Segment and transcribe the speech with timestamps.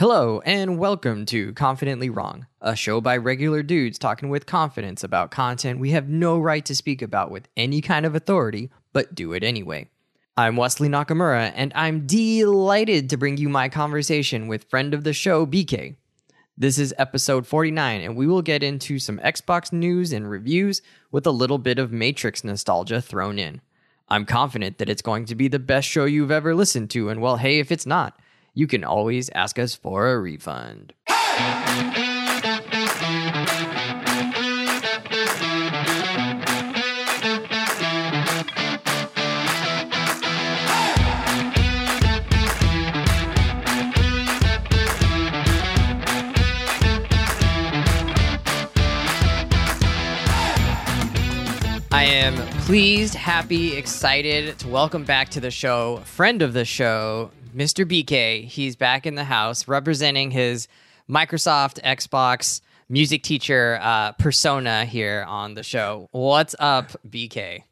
[0.00, 5.30] Hello, and welcome to Confidently Wrong, a show by regular dudes talking with confidence about
[5.30, 9.34] content we have no right to speak about with any kind of authority, but do
[9.34, 9.90] it anyway.
[10.38, 15.12] I'm Wesley Nakamura, and I'm delighted to bring you my conversation with friend of the
[15.12, 15.96] show, BK.
[16.56, 20.80] This is episode 49, and we will get into some Xbox news and reviews
[21.10, 23.60] with a little bit of Matrix nostalgia thrown in.
[24.08, 27.20] I'm confident that it's going to be the best show you've ever listened to, and
[27.20, 28.18] well, hey, if it's not,
[28.54, 30.92] you can always ask us for a refund.
[51.92, 57.30] I am pleased, happy, excited to welcome back to the show, friend of the show,
[57.54, 57.84] Mr.
[57.84, 58.44] BK.
[58.44, 60.68] He's back in the house representing his
[61.08, 66.08] Microsoft Xbox music teacher uh, persona here on the show.
[66.12, 67.62] What's up, BK?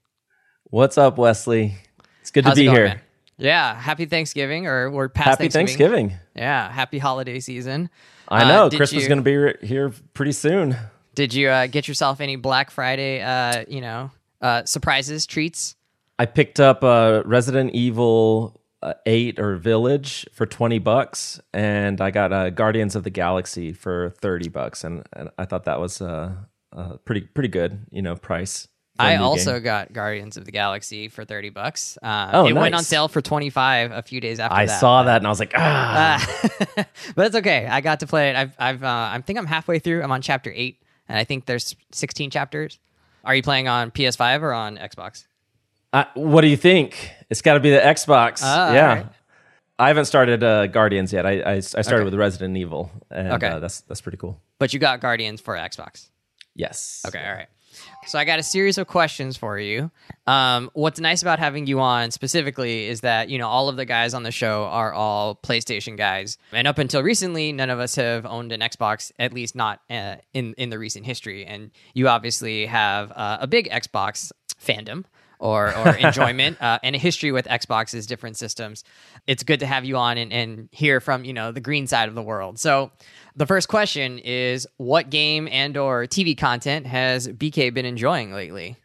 [0.65, 1.75] What's up, Wesley?
[2.21, 2.87] It's good How's to be going, here.
[2.89, 3.01] man?
[3.39, 6.15] Yeah, happy Thanksgiving, or we're past Happy Thanksgiving.
[6.35, 7.89] Yeah, happy holiday season.
[8.29, 10.77] I Uh, know did Christmas is going to be re- here pretty soon.
[11.15, 14.11] Did you uh, get yourself any Black Friday, uh, you know,
[14.43, 15.77] uh, surprises, treats?
[16.19, 22.11] I picked up uh, Resident Evil uh, 8 or Village for 20 bucks and I
[22.11, 26.01] got uh, Guardians of the Galaxy for 30 bucks and, and I thought that was
[26.01, 26.33] uh,
[26.77, 28.69] uh, pretty pretty good, you know, price.
[29.01, 29.63] I also game.
[29.63, 31.97] got Guardians of the Galaxy for thirty bucks.
[32.03, 34.81] Uh, Oh, it went on sale for twenty five a few days after I that.
[34.81, 36.43] saw that and I was like, ah.
[36.43, 36.83] Uh,
[37.15, 37.65] but it's okay.
[37.71, 38.35] I got to play it.
[38.35, 40.03] I've, I've, uh, I think I'm halfway through.
[40.03, 42.81] I'm on chapter eight, and I think there's 16 chapters.
[43.25, 45.28] Are you playing on PS5 or on Xbox?
[45.93, 47.11] Uh, what do you think?
[47.31, 48.41] It's got to be the Xbox.
[48.43, 48.89] Ah, yeah.
[48.91, 49.07] alright.
[49.79, 51.25] I haven't started uh, Guardians yet.
[51.25, 52.05] I, I, I started Okay.
[52.05, 53.47] with Resident Evil, and Okay.
[53.47, 54.41] uh, that's that's pretty cool.
[54.59, 56.09] But you got Guardians for Xbox.
[56.55, 57.05] Yes.
[57.07, 57.47] Okay, all right.
[58.09, 59.91] So I got a series of questions for you.
[60.27, 63.85] Um, what's nice about having you on specifically is that you know all of the
[63.85, 67.95] guys on the show are all PlayStation guys, and up until recently, none of us
[67.95, 71.47] have owned an Xbox, at least not uh, in in the recent history.
[71.47, 75.05] And you obviously have uh, a big Xbox fandom
[75.39, 78.85] or or enjoyment uh, and a history with Xbox's different systems.
[79.27, 82.09] It's good to have you on and, and hear from you know the green side
[82.09, 82.59] of the world.
[82.59, 82.91] So
[83.37, 88.77] the first question is what game and or TV content has BK been enjoying lately?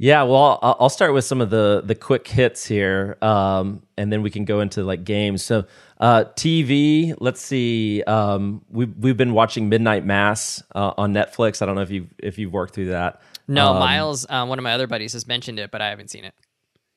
[0.00, 4.12] Yeah, well, I'll, I'll start with some of the the quick hits here, um, and
[4.12, 5.42] then we can go into like games.
[5.42, 5.66] So,
[5.98, 7.16] uh, TV.
[7.18, 8.04] Let's see.
[8.04, 11.62] Um, we've we've been watching Midnight Mass uh, on Netflix.
[11.62, 13.20] I don't know if you if you've worked through that.
[13.48, 16.10] No, Um, Miles, uh, one of my other buddies has mentioned it, but I haven't
[16.10, 16.34] seen it.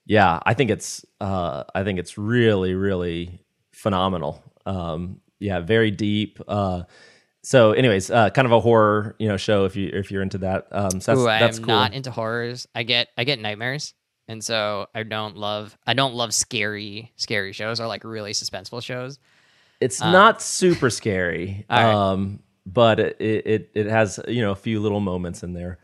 [0.05, 3.39] Yeah, I think it's uh, I think it's really really
[3.71, 4.43] phenomenal.
[4.65, 6.39] Um, yeah, very deep.
[6.47, 6.83] Uh,
[7.43, 10.39] so, anyways, uh, kind of a horror you know show if you if you're into
[10.39, 10.67] that.
[10.71, 11.75] Um, so that's, Ooh, I that's am cool.
[11.75, 12.67] not into horrors.
[12.75, 13.93] I get I get nightmares,
[14.27, 18.83] and so I don't love I don't love scary scary shows or like really suspenseful
[18.83, 19.19] shows.
[19.79, 21.91] It's not super scary, right.
[21.91, 25.79] um, but it, it it has you know a few little moments in there.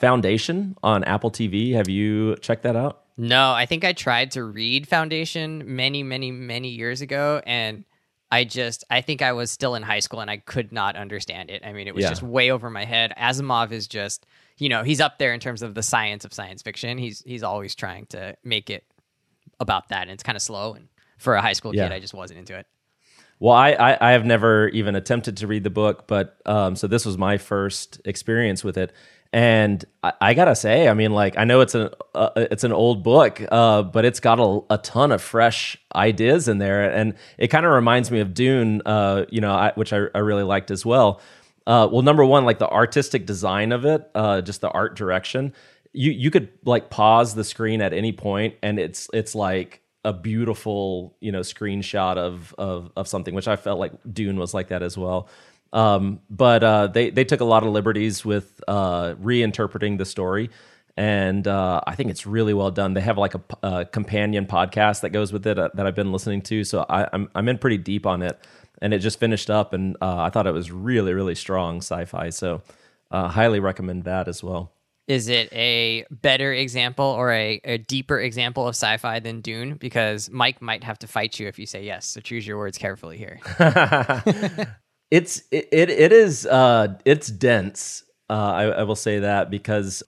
[0.00, 1.72] Foundation on Apple TV.
[1.74, 3.02] Have you checked that out?
[3.16, 7.84] No, I think I tried to read Foundation many, many, many years ago, and
[8.32, 11.50] I just I think I was still in high school and I could not understand
[11.50, 11.62] it.
[11.64, 12.10] I mean, it was Yeah.
[12.10, 13.12] just way over my head.
[13.18, 14.24] Asimov is just
[14.56, 16.96] you know he's up there in terms of the science of science fiction.
[16.96, 18.84] He's he's always trying to make it
[19.58, 20.72] about that, and it's kind of slow.
[20.74, 20.88] And
[21.18, 21.88] for a high school Yeah.
[21.88, 22.66] kid, I just wasn't into it.
[23.38, 26.86] Well, I, I I have never even attempted to read the book, but um, so
[26.86, 28.92] this was my first experience with it,
[29.32, 32.72] and I, I gotta say, I mean, like I know it's an uh, it's an
[32.72, 37.14] old book, uh, but it's got a, a ton of fresh ideas in there, and
[37.38, 40.42] it kind of reminds me of Dune, uh, you know, I, which I, I really
[40.42, 41.20] liked as well.
[41.66, 45.52] Uh, well, number one, like the artistic design of it, uh, just the art direction.
[45.92, 50.12] You you could like pause the screen at any point, and it's it's like a
[50.12, 54.68] beautiful you know screenshot of of of something, which I felt like Dune was like
[54.68, 55.28] that as well.
[55.72, 60.50] Um, but uh, they they took a lot of liberties with uh, reinterpreting the story,
[60.96, 62.94] and uh, I think it's really well done.
[62.94, 66.42] They have like a companion podcast that goes with it uh, that I've been listening
[66.42, 68.38] to, so I, I'm I'm in pretty deep on it,
[68.82, 72.30] and it just finished up, and uh, I thought it was really really strong sci-fi.
[72.30, 72.62] So
[73.10, 74.72] uh, highly recommend that as well.
[75.06, 79.74] Is it a better example or a, a deeper example of sci-fi than Dune?
[79.74, 82.06] Because Mike might have to fight you if you say yes.
[82.06, 83.40] So choose your words carefully here.
[85.10, 90.02] it's it, it it is uh it's dense uh I, I will say that because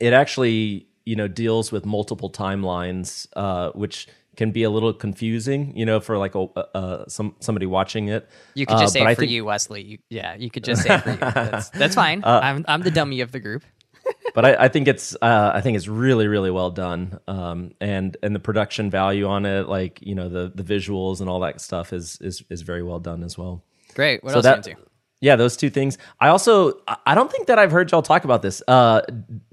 [0.00, 5.76] it actually you know deals with multiple timelines uh which can be a little confusing,
[5.76, 6.40] you know, for like a
[6.74, 8.28] uh, some somebody watching it.
[8.54, 9.82] You could just Uh, say it for think- you, Wesley.
[9.82, 11.16] You, yeah, you could just say it for you.
[11.18, 12.24] That's, that's fine.
[12.24, 13.62] Uh, I'm I'm the dummy of the group.
[14.34, 18.16] but I, I think it's uh, I think it's really really well done, um, and
[18.24, 21.60] and the production value on it, like you know the the visuals and all that
[21.60, 23.62] stuff is is is very well done as well.
[23.94, 24.22] Great.
[24.24, 24.88] What So else that are you into?
[25.20, 25.96] yeah, those two things.
[26.20, 28.62] I also I- don't think that I've heard y'all talk about this.
[28.68, 29.02] Uh,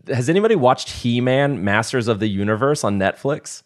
[0.08, 3.64] has anybody watched He Man Masters of the Universe on Netflix?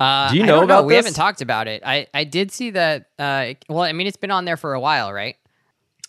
[0.00, 1.04] Uh, Do you know about We this?
[1.04, 1.82] haven't talked about it.
[1.86, 3.06] I, I did see that.
[3.18, 5.36] Uh, well, I mean, it's been on there for a while, right?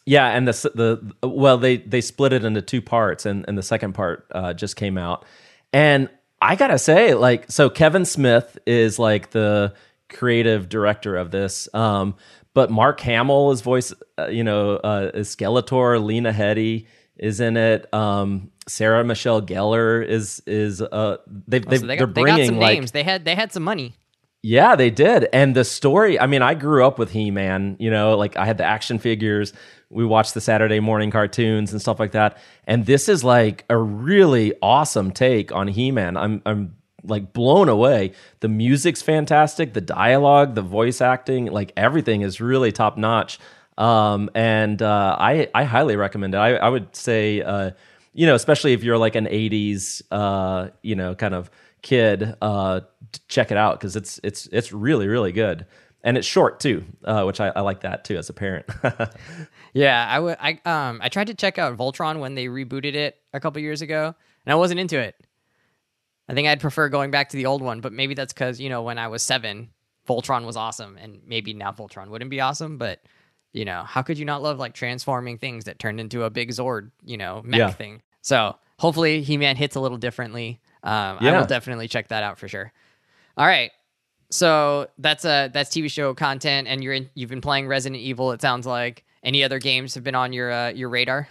[0.08, 3.64] Yeah, and the the well, they they split it into two parts, and and the
[3.64, 5.26] second part uh, just came out,
[5.74, 6.10] and
[6.42, 9.74] I gotta say, like, so Kevin Smith is like the
[10.10, 12.16] creative director of this, um,
[12.56, 16.88] but Mark Hamill is voice, uh, you know, uh, is Skeletor, Lena Headey
[17.18, 21.18] is in it, um, Sarah Michelle Gellar is is uh,
[21.48, 22.92] they've, they've So they they're got, they got bringing some like names.
[22.92, 23.94] They had they had some money.
[24.42, 25.28] yeah, they did.
[25.34, 28.46] And the story, I mean, I grew up with He Man, you know, like I
[28.46, 29.54] had the action figures.
[29.90, 32.38] We watched the Saturday morning cartoons and stuff like that.
[32.66, 36.16] And this is like a really awesome take on He Man.
[36.16, 36.76] I'm, I'm
[37.08, 38.14] like blown away.
[38.40, 39.74] The music's fantastic.
[39.74, 43.40] The dialogue, the voice acting, like everything is really top notch.
[43.78, 46.38] Um, and uh, I, I highly recommend it.
[46.38, 47.72] I, I would say, uh,
[48.14, 52.82] you know, especially if you're like an 80s, uh, you know, kind of kid, uh,
[53.28, 55.66] check it out because it's it's it's really really good,
[56.04, 58.66] and it's short too, uh, which I, I like that too as a parent.
[59.76, 60.38] Yeah, I would.
[60.40, 63.82] I um I tried to check out Voltron when they rebooted it a couple years
[63.82, 64.16] ago,
[64.46, 65.16] and I wasn't into it.
[66.28, 68.70] I think I'd prefer going back to the old one, but maybe that's because you
[68.70, 69.70] know when I was seven,
[70.08, 72.78] Voltron was awesome, and maybe now Voltron wouldn't be awesome.
[72.78, 73.02] But
[73.54, 76.50] you know, how could you not love like transforming things that turned into a big
[76.50, 77.70] Zord, you know, mech Yeah.
[77.72, 78.02] thing?
[78.22, 80.60] So hopefully, He Man hits a little differently.
[80.84, 82.72] Um, I will definitely check that out for sure.
[83.38, 83.72] All right.
[84.32, 88.32] So that's a that's TV show content, and you're in, you've been playing Resident Evil.
[88.32, 91.30] It sounds like any other games have been on your uh, your radar.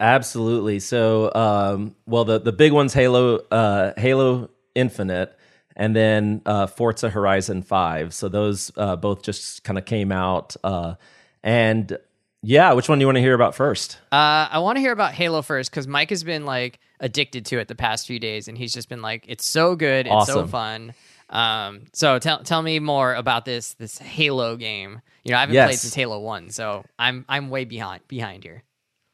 [0.00, 0.78] Absolutely.
[0.80, 5.36] So, um, well, the the big ones Halo, uh, Halo Infinite,
[5.74, 8.14] and then uh, Forza Horizon Five.
[8.14, 10.94] So those uh, both just kind of came out, uh,
[11.42, 11.98] and
[12.42, 13.98] yeah, which one do you want to hear about first?
[14.12, 17.58] Uh, I want to hear about Halo first because Mike has been like addicted to
[17.58, 20.46] it the past few days, and he's just been like, "It's so good, it's so
[20.46, 20.94] fun."
[21.30, 25.00] Um, so tell tell me more about this this Halo game.
[25.24, 25.80] You know, I haven't played Yes.
[25.80, 28.62] since Halo One, so I'm I'm way behind behind here.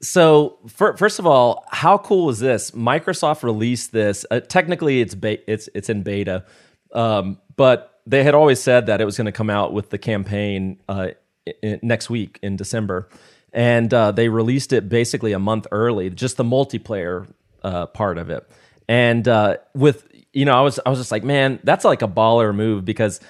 [0.03, 2.73] So, fir- first of all, how cool was this?
[2.73, 4.27] Microsoft released this.
[4.31, 6.45] Uh, technically, it's be- it's it's in beta,
[6.93, 9.99] um, but they had always said that it was going to come out with the
[9.99, 11.09] campaign uh,
[11.49, 13.09] i- i- next week in December,
[13.53, 17.27] and uh, they released it basically a month early, just the multiplayer
[17.63, 18.47] uh, part of it.
[18.89, 22.09] And uh, with you know, I was I was just like, man, that's like a
[22.09, 23.21] baller move because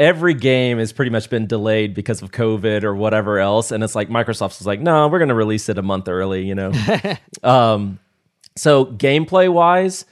[0.00, 3.70] every game has pretty much been delayed because of COVID or whatever else.
[3.70, 6.46] And it's like Microsoft's was like, no, we're going to release it a month early,
[6.46, 6.72] you know?
[7.42, 7.98] um,
[8.56, 10.06] so gameplay wise,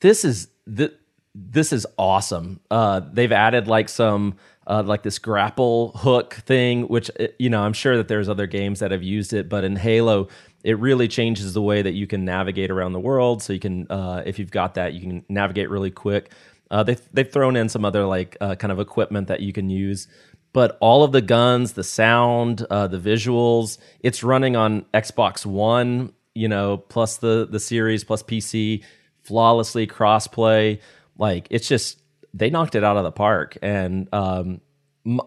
[0.00, 0.92] this is th-
[1.34, 2.60] this is awesome.
[2.70, 4.34] Uh, they've added like some
[4.66, 8.46] uh, like this grapple hook thing, which uh, you know I'm sure that there's other
[8.46, 10.28] games that have used it, but in Halo,
[10.64, 13.42] it really changes the way that you can navigate around the world.
[13.42, 16.30] So you can, uh, if you've got that, you can navigate really quick.
[16.70, 19.70] Uh, they've they've thrown in some other like uh, kind of equipment that you can
[19.70, 20.06] use,
[20.52, 26.12] but all of the guns, the sound, uh, the visuals, it's running on Xbox One,
[26.34, 28.84] you know, plus the the series, plus PC,
[29.22, 30.80] flawlessly crossplay.
[31.18, 32.00] Like it's just
[32.32, 33.58] they knocked it out of the park.
[33.62, 34.60] And um,
[35.04, 35.20] m-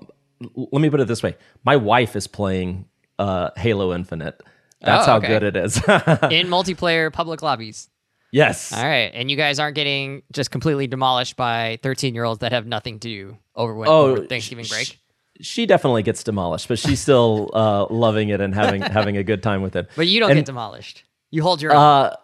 [0.56, 1.36] let me put it this way:
[1.66, 2.86] my wife is playing
[3.20, 4.42] uh, Halo Infinite.
[4.82, 5.78] That's Oh, how good it is.
[5.88, 7.90] In multiplayer public lobbies.
[8.34, 8.74] Yes.
[8.74, 12.52] All right, and you guys aren't getting just completely demolished by 13 year olds that
[12.52, 15.00] have nothing to do over, when, Oh, over Thanksgiving sh- break.
[15.40, 19.42] she definitely gets demolished, but she's still uh, loving it and having having a good
[19.42, 19.88] time with it.
[19.96, 21.04] But you don't And- get demolished.
[21.32, 21.78] You hold your own.
[21.80, 22.16] Uh,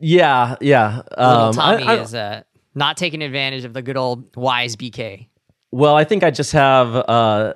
[0.00, 1.02] yeah, yeah.
[1.16, 2.42] Little Um, Tommy I- I- is uh,
[2.74, 5.28] not taking advantage of the good old wise BK.
[5.72, 7.54] well, I think I just have uh,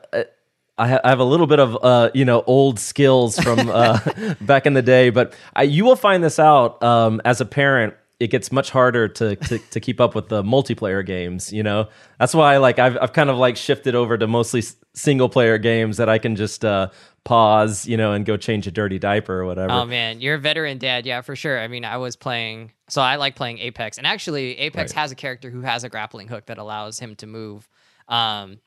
[0.79, 3.99] I, ha- I have a little bit of uh, you know old skills from uh,
[4.41, 7.95] back in the day, but I, you will find this out um, as a parent.
[8.21, 11.53] It gets much harder to, to to keep up with the multiplayer games.
[11.53, 14.63] You know, that's why like I've I've kind of like shifted over to mostly
[14.95, 16.89] single player games that I can just uh,
[17.23, 19.71] pause, you know, and go change a dirty diaper or whatever.
[19.73, 21.61] Oh man, you're a veteran dad, yeah, for sure.
[21.61, 25.01] I mean, I was playing, so I like playing Apex, and actually, Apex Right.
[25.01, 27.69] has a character who has a grappling hook that allows him to move,
[28.09, 28.59] um,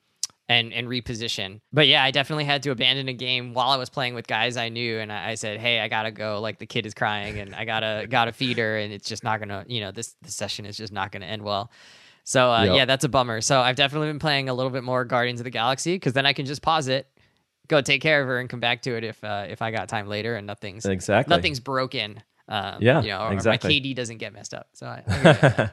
[0.52, 1.62] and and reposition.
[1.72, 4.58] But yeah, I definitely had to abandon a game while I was playing with guys
[4.58, 6.42] I knew, and I, I said, hey, I gotta go.
[6.42, 9.40] Like the kid is crying, and I gotta gotta feed her, and it's just not
[9.40, 11.72] gonna, you know, this this session is just not gonna end well.
[12.24, 12.76] So uh, Yep.
[12.76, 13.42] yeah, that's a bummer.
[13.42, 16.26] So I've definitely been playing a little bit more Guardians of the Galaxy because then
[16.26, 17.08] I can just pause it,
[17.68, 19.90] go take care of her, and come back to it if uh, if I got
[19.90, 21.34] time later and nothing's Exactly.
[21.36, 22.22] nothing's broken.
[22.52, 23.70] Um, Yeah, you know, or exactly.
[23.70, 24.68] my KD doesn't get messed up.
[24.74, 25.70] So I, I.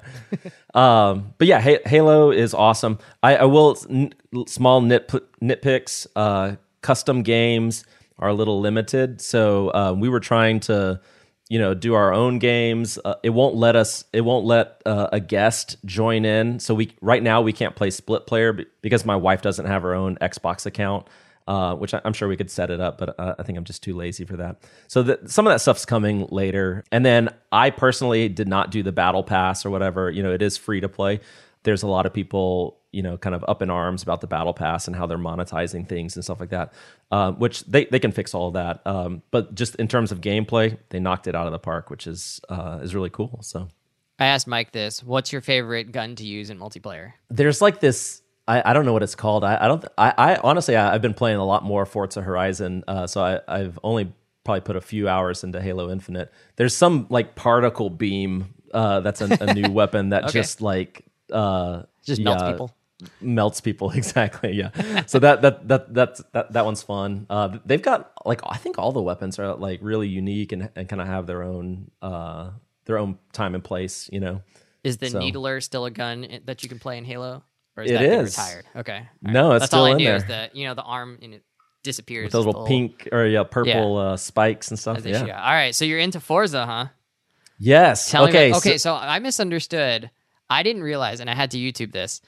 [0.78, 2.98] Um, but yeah, Halo is awesome.
[3.22, 4.12] I, I will n-
[4.46, 5.08] small nit
[5.42, 6.06] nitpicks.
[6.14, 7.84] Uh, custom games
[8.18, 11.00] are a little limited, so uh, we were trying to,
[11.48, 12.98] you know, do our own games.
[13.04, 14.04] Uh, it won't let us.
[14.12, 16.60] It won't let uh, a guest join in.
[16.60, 19.94] So we right now we can't play split player because my wife doesn't have her
[19.94, 21.08] own Xbox account.
[21.48, 23.64] Uh, which I- I'm sure we could set it up, but uh, I think I'm
[23.64, 24.58] just too lazy for that.
[24.86, 26.84] So that some of that stuff's coming later.
[26.92, 30.10] And then I personally did not do the battle pass or whatever.
[30.10, 31.20] You know, it is free to play.
[31.62, 34.52] There's a lot of people, you know, kind of up in arms about the battle
[34.52, 36.74] pass and how they're monetizing things and stuff like that,
[37.10, 38.86] uh, which they, they can fix all of that.
[38.86, 42.06] Um, but just in terms of gameplay, they knocked it out of the park, which
[42.06, 43.40] is uh, is really cool.
[43.42, 43.68] So
[44.18, 47.12] I asked Mike this: What's your favorite gun to use in multiplayer?
[47.30, 49.44] there's like this I, I don't know what it's called.
[49.44, 49.84] I, I don't.
[49.98, 53.40] I, I honestly, I, I've been playing a lot more Forza Horizon, uh, so I,
[53.46, 54.12] I've only
[54.44, 56.32] probably put a few hours into Halo Infinite.
[56.56, 60.32] There's some like particle beam uh, that's a, a new weapon that Okay.
[60.32, 62.74] just like uh, Just melts yeah, people.
[63.20, 67.82] melts people exactly yeah so that that that that's that, that one's fun uh they've
[67.82, 71.06] got like i think all the weapons are like really unique and, and kind of
[71.06, 72.50] have their own uh
[72.86, 74.42] their own time and place you know
[74.82, 77.44] Is the So- Needler still a gun that you can play in Halo,
[77.78, 78.36] or is It that is.
[78.36, 78.64] retired?
[78.76, 80.10] Okay, All No, it's that's all still I in knew.
[80.10, 80.36] Is there.
[80.48, 81.42] that you know the arm and it
[81.84, 82.24] disappears.
[82.24, 85.20] with the just little pink or yeah purple uh spikes and stuff yeah.
[85.22, 86.86] All right, so you're into Forza, huh?
[87.58, 88.50] yes Tell okay.
[88.50, 90.10] About, okay, so- so, I misunderstood.
[90.50, 92.20] I didn't realize, and I had to YouTube this.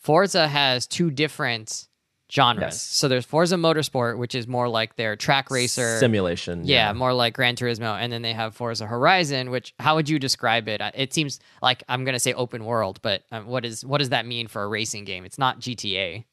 [0.00, 1.86] Forza has two different
[2.30, 2.62] genres.
[2.74, 2.82] Yes.
[2.82, 7.34] So there's Forza Motorsport, which is more like their track racer simulation Yeah, more like
[7.34, 9.50] Gran Turismo, and then they have Forza Horizon.
[9.50, 10.80] Which, how would you describe it?
[10.80, 14.10] Uh, It seems like I'm gonna say open world, but um, what is what does
[14.10, 15.24] that mean for a racing game?
[15.24, 16.24] It's not GTA.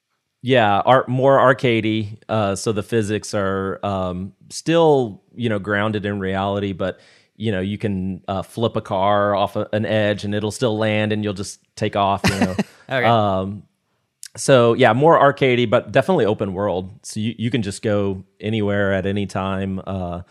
[0.44, 2.18] Yeah, art more arcadey.
[2.30, 7.00] Uh, so the physics are um, still you know grounded in reality, but
[7.36, 10.78] you know you can uh, flip a car off a, an edge and it'll still
[10.78, 12.22] land, and you'll just take off.
[12.30, 12.56] You know.
[12.90, 13.04] Okay.
[13.06, 13.64] um,
[14.38, 16.92] so yeah, more arcadey, but definitely open world.
[17.04, 19.82] So you, you can just go anywhere at any time.
[19.86, 20.22] Uh,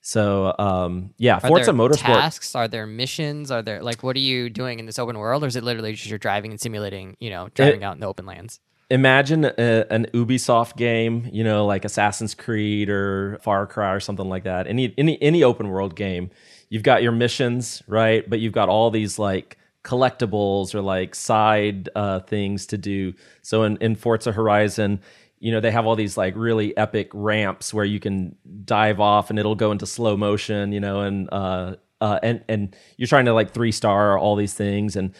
[0.00, 2.04] so um, yeah, Are Forza there Motorsport.
[2.04, 2.54] tasks?
[2.54, 3.50] Are there missions?
[3.50, 5.92] Are there like what are you doing in this open world, or is it literally
[5.92, 7.16] just you're driving and simulating?
[7.20, 8.60] You know, driving out in the open lands.
[8.88, 14.28] imagine a, an Ubisoft game, you know, like Assassin's Creed or Far Cry or something
[14.28, 14.66] like that.
[14.68, 16.30] Any any any open world game,
[16.68, 18.28] you've got your missions, right?
[18.30, 23.14] But you've got all these like collectibles or like side uh, things to do.
[23.42, 25.00] So in in Forza Horizon,
[25.38, 29.30] you know, they have all these like really epic ramps where you can dive off
[29.30, 33.26] and it'll go into slow motion, you know, and uh, uh, and and you're trying
[33.26, 35.14] to like three star all these things and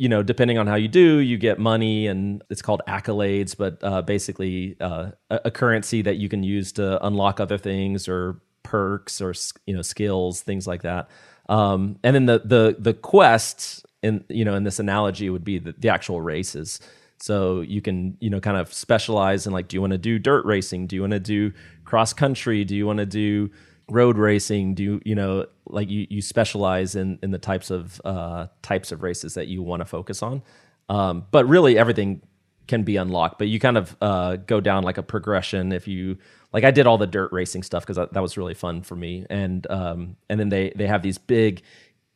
[0.00, 3.78] you know, depending on how you do, you get money, and it's called accolades, but
[3.82, 8.40] uh, basically uh, a, a currency that you can use to unlock other things or
[8.62, 9.34] perks or
[9.66, 11.10] you know skills, things like that.
[11.48, 15.58] Um, and then the the the quests in you know in this analogy would be
[15.58, 16.80] the, the actual races.
[17.20, 20.18] So you can you know kind of specialize in like, do you want to do
[20.18, 20.86] dirt racing?
[20.86, 21.52] Do you want to do
[21.84, 22.64] cross country?
[22.64, 23.50] Do you want to do
[23.90, 28.00] road racing do you you know like you you specialize in in the types of
[28.04, 30.42] uh types of races that you want to focus on
[30.88, 32.20] um but really everything
[32.66, 36.18] can be unlocked but you kind of uh go down like a progression if you
[36.52, 39.24] like i did all the dirt racing stuff because that, was really fun for me
[39.30, 41.62] and um and then they they have these big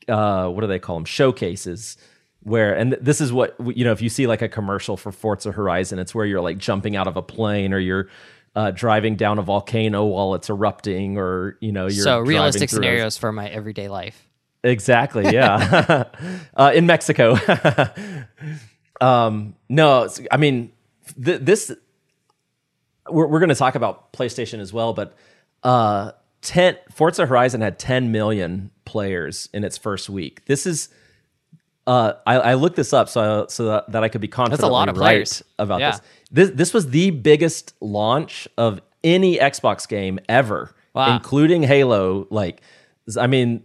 [0.09, 1.05] uh what do they call them?
[1.05, 1.97] Showcases
[2.45, 5.53] where and this is what you know if you see like a commercial for Forza
[5.53, 8.09] Horizon it's where you're like jumping out of a plane or you're
[8.57, 12.81] uh, driving down a volcano while it's erupting or you know you're so realistic through
[12.81, 14.29] a- scenarios for my everyday life.
[14.65, 16.05] exactly yeah.
[16.57, 17.37] Uh, in Mexico.
[19.01, 20.71] Um no I mean
[21.23, 21.73] th- this
[23.11, 25.17] we're, we're going to talk about PlayStation as well but
[25.65, 30.89] uh 10 Forza Horizon had 10 million players in its first week this is
[31.87, 34.73] uh, I, I looked this up so so that, I could be confident That's a
[34.73, 35.43] lot of right players.
[35.59, 35.91] about Yeah.
[35.91, 36.01] this.
[36.31, 41.17] This this was the biggest launch of any Xbox game ever, Wow.
[41.17, 42.29] including Halo.
[42.31, 42.61] Like,
[43.19, 43.65] I mean,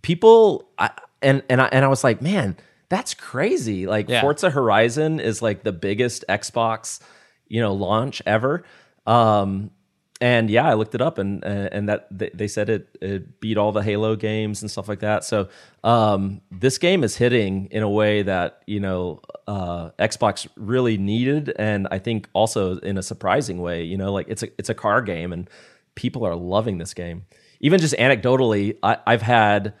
[0.00, 2.56] people I, and and I and I was like, man,
[2.88, 3.86] that's crazy.
[3.86, 4.22] Like, Yeah.
[4.22, 7.00] Forza Horizon is like the biggest Xbox,
[7.48, 8.64] you know, launch ever.
[9.06, 9.72] Um,
[10.20, 13.70] and yeah, I looked it up, and and that they, said it it beat all
[13.70, 15.24] the Halo games and stuff like that.
[15.24, 15.48] So
[15.84, 21.52] um, this game is hitting in a way that you know uh, Xbox really needed,
[21.56, 23.84] and I think also in a surprising way.
[23.84, 25.48] You know, like it's a it's a car game, and
[25.94, 27.26] people are loving this game.
[27.60, 29.74] Even just anecdotally, I, I've had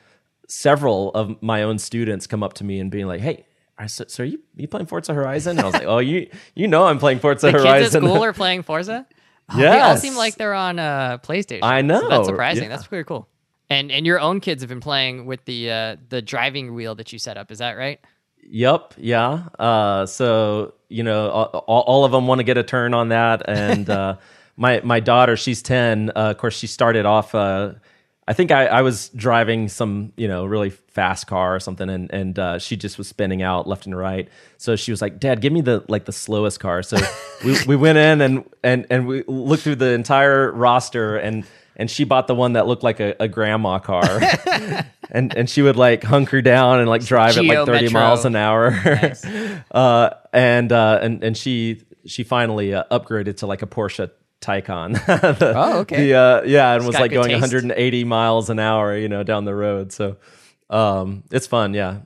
[0.46, 3.44] several of my own students come up to me and being like, "Hey,
[3.76, 6.30] I said, "So are you you playing Forza Horizon?" And I was like, "Oh, you
[6.54, 9.04] you know I'm playing Forza the Horizon." kids at school are playing Forza.
[9.50, 11.60] Oh, They all seem like they're on uh, PlayStation.
[11.62, 12.64] I So know, that's surprising.
[12.64, 12.68] yeah.
[12.70, 13.28] That's pretty cool.
[13.70, 17.12] And and your own kids have been playing with the uh, the driving wheel that
[17.12, 17.50] you set up.
[17.50, 18.00] Is that right?
[18.50, 19.44] Yep, yeah.
[19.58, 23.42] Uh, so you know, all, all of them want to get a turn on that,
[23.48, 24.16] and uh,
[24.56, 26.10] my my daughter, she's ten.
[26.10, 27.34] Uh, of course, she started off.
[27.34, 27.74] Uh,
[28.28, 32.12] I think I, I was driving some, you know, really fast car or something, and
[32.12, 34.28] and uh, she just was spinning out left and right.
[34.58, 36.98] So she was like, "Dad, give me the like the slowest car." So
[37.44, 41.90] we, we went in and and and we looked through the entire roster, and and
[41.90, 44.04] she bought the one that looked like a, a grandma car,
[45.10, 47.98] and and she would like hunker down and like drive at like thirty Metro.
[47.98, 48.78] miles an hour,
[49.70, 54.92] uh, and uh, and and she she finally uh, upgraded to like a Porsche Taycan.
[55.38, 56.06] The- Oh, okay.
[56.08, 57.40] The, uh, yeah, and was like going taste.
[57.40, 59.92] 180 miles an hour, you know, down the road.
[59.92, 60.16] So
[60.70, 61.74] um, it's fun.
[61.74, 62.00] Yeah,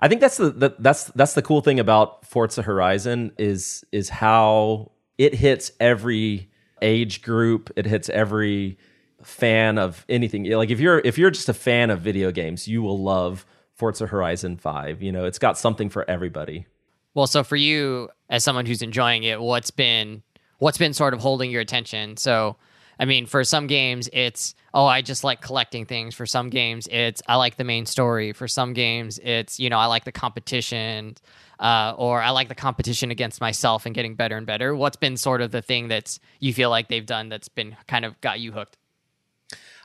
[0.00, 4.08] I think that's the, the that's that's the cool thing about Forza Horizon is is
[4.08, 6.50] how it hits every
[6.80, 7.70] age group.
[7.76, 8.78] It hits every
[9.22, 10.44] fan of anything.
[10.50, 14.06] Like if you're if you're just a fan of video games, you will love Forza
[14.06, 15.00] Horizon 5.
[15.02, 16.66] You know, it's got something for everybody.
[17.14, 20.22] Well, so for you as someone who's enjoying it, what's been
[20.62, 22.16] what's been sort of holding your attention?
[22.16, 22.54] So,
[23.00, 26.14] I mean, for some games it's oh, I just like collecting things.
[26.14, 28.32] For some games it's I like the main story.
[28.32, 31.16] For some games it's, you know, I like the competition
[31.58, 34.76] uh, or I like the competition against myself and getting better and better.
[34.76, 38.04] What's been sort of the thing that's you feel like they've done that's been kind
[38.04, 38.78] of got you hooked?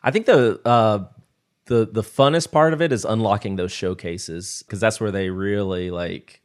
[0.04, 1.06] I think the uh,
[1.66, 5.90] the the funnest part of it is unlocking those showcases because that's where they really
[5.90, 6.42] like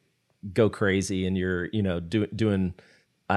[0.54, 2.72] go crazy and you're you know do, doing.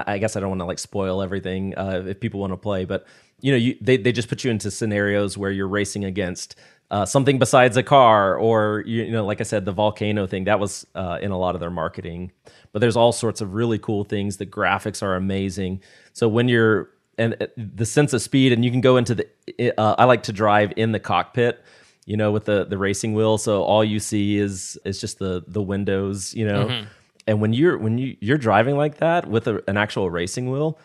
[0.05, 2.85] I, guess I don't want to like spoil everything uh, if people want to play,
[2.85, 3.05] but
[3.41, 6.55] you know you they they just put you into scenarios where you're racing against.
[6.91, 10.59] Uh, something besides a car, or you, know, like I said, the volcano thing that
[10.59, 12.31] was uh, in a lot of their marketing.
[12.73, 14.37] But there's all sorts of really cool things.
[14.37, 15.81] The graphics are amazing.
[16.13, 19.79] So when you're and uh, the sense of speed and you can go into the
[19.79, 21.63] uh, i like to drive in the cockpit
[22.05, 25.43] you know with the the racing wheel so all you see is is just the
[25.47, 26.85] the windows you know
[27.27, 30.77] and when you're when you you're driving like that with a, an actual racing wheel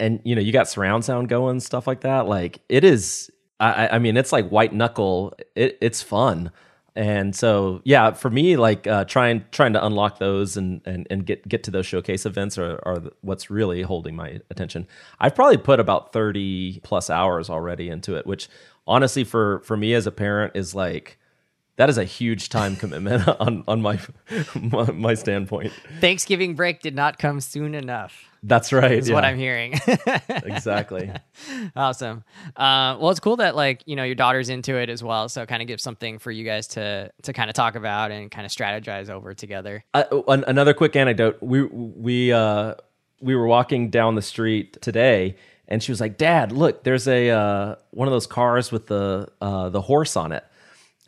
[0.00, 3.88] and you know you got surround sound going stuff like that like it is i
[3.88, 5.34] I- mean it's like white knuckle.
[5.54, 6.50] It, it's fun.
[6.96, 11.26] And so yeah for me like uh, trying trying to unlock those and and, and
[11.26, 14.86] get get to those showcase events are, are what's really holding my attention.
[15.18, 18.48] I've probably put about 30 plus hours already into it which
[18.86, 21.18] honestly for for me as a parent is like
[21.76, 23.98] that is a huge time commitment on on my
[24.54, 28.24] my, my standpoint Thanksgiving break did not come soon enough.
[28.42, 29.74] that's right Is what I'm hearing.
[30.28, 31.10] exactly
[31.76, 32.24] Awesome.
[32.56, 35.46] Uh, well, it's cool that like you know your daughter's into it as well, so
[35.46, 38.44] kind of gives something for you guys to to kind of talk about and kind
[38.46, 39.84] of strategize over together.
[39.94, 41.38] Uh, an- another quick anecdote.
[41.40, 42.74] We we uh,
[43.20, 45.36] we were walking down the street today,
[45.68, 49.28] and she was like, "Dad, look, there's a uh, one of those cars with the
[49.40, 50.44] uh, the horse on it."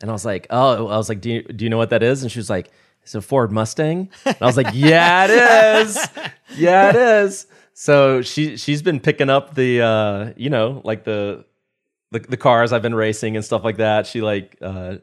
[0.01, 2.03] And I was like, "Oh," I was like, "Do you do you know what that
[2.03, 2.71] is?" And she was like,
[3.03, 6.07] "It's a Ford Mustang." And I was like, "Yeah, it is.
[6.55, 11.45] Yeah, it is." So she she's been picking up the uh, you know like the
[12.11, 14.07] the, the cars I've been racing and stuff like that.
[14.07, 14.97] She like uh,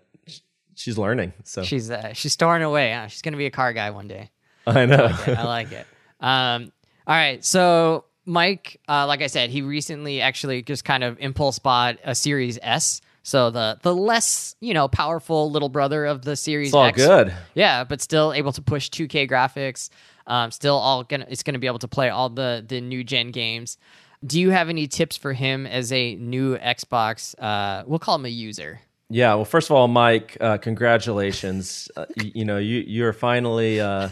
[0.74, 1.32] she's learning.
[1.44, 2.92] So She's uh, she's storing away.
[2.92, 3.08] Huh?
[3.08, 4.30] She's gonna be a car guy one day.
[4.66, 5.08] I know.
[5.26, 5.86] I like it.
[6.20, 6.72] Um,
[7.06, 11.58] all right, so Mike, uh, like I said, he recently actually just kind of impulse
[11.58, 13.02] bought a Series S.
[13.26, 16.96] So the the less you know powerful little brother of the Series It's all X.
[16.98, 17.34] good.
[17.54, 19.88] Yeah, but still able to push 2K graphics.
[20.26, 23.30] Um, still all gonna it's gonna be able to play all the the new gen
[23.32, 23.76] games.
[24.24, 27.34] Do you have any tips for him as a new Xbox?
[27.38, 28.80] Uh, we'll call him a user.
[29.10, 31.90] Yeah, well, first of all, Mike, uh, congratulations.
[31.96, 33.80] uh, you, you know, you you're finally.
[33.80, 34.08] Uh,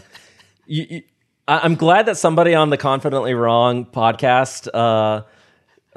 [0.67, 1.01] you, you,
[1.47, 5.23] I- I'm glad that somebody on the Confidently Wrong podcast uh,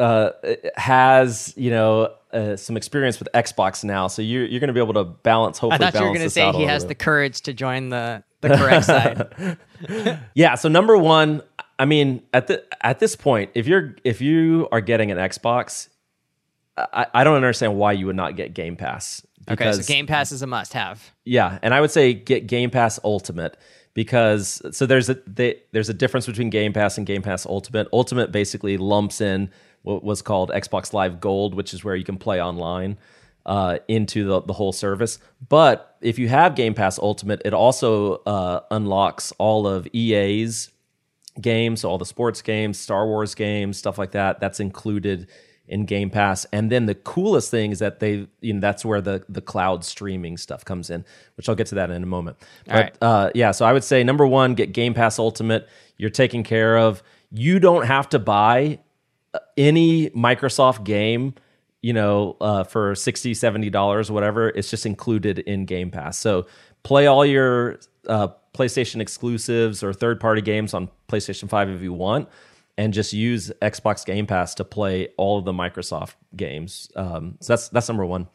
[0.00, 0.30] uh,
[0.76, 4.80] has you know uh, some experience with Xbox now, so you're you're going to be
[4.80, 5.58] able to balance.
[5.58, 6.88] Hopefully, I thought you were going to say he has bit.
[6.88, 9.58] the courage to join the the correct side.
[10.34, 10.54] Yeah.
[10.54, 11.42] So number one,
[11.78, 15.88] I mean, at the at this point, if you're if you are getting an Xbox,
[16.76, 19.26] I, I don't understand why you would not get Game Pass.
[19.48, 21.12] Okay, so Game Pass is a must have.
[21.24, 23.56] Yeah, and I would say get Game Pass Ultimate
[23.94, 27.88] because so there's a they, there's a difference between Game Pass and Game Pass Ultimate.
[27.92, 29.50] Ultimate basically lumps in
[29.86, 32.98] what was called Xbox Live Gold, which is where you can play online
[33.46, 35.20] uh, into the, the whole service.
[35.48, 40.70] But if you have Game Pass Ultimate, it also uh, unlocks all of EA's
[41.40, 44.40] games, so all the sports games, Star Wars games, stuff like that.
[44.40, 45.28] That's included
[45.68, 46.46] in Game Pass.
[46.52, 49.84] And then the coolest thing is that they, you know, that's where the the cloud
[49.84, 51.04] streaming stuff comes in,
[51.36, 52.38] which I'll get to that in a moment.
[52.66, 52.96] But right.
[53.00, 55.68] uh, yeah, so I would say number one, get Game Pass Ultimate.
[55.96, 57.04] You're taken care of.
[57.30, 58.80] You don't have to buy
[59.56, 61.34] any Microsoft game
[61.86, 64.48] you know, uh, for 60 $70, whatever.
[64.48, 66.18] It's just included in Game Pass.
[66.18, 66.46] So
[66.82, 71.92] play all your uh, PlayStation exclusives or third party games on PlayStation 5 if you
[71.92, 72.28] want,
[72.76, 76.90] and just use Xbox Game Pass to play all of the Microsoft games.
[76.96, 78.26] Um, so that's, that's number one.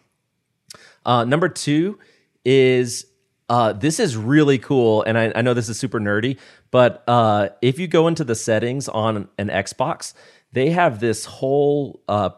[1.06, 2.00] Uh, number two
[2.46, 3.06] is
[3.50, 6.38] uh, this is really cool, and I, I, know this is super nerdy,
[6.72, 10.14] but uh, if you go into the settings on an Xbox,
[10.54, 12.30] they have this whole uh,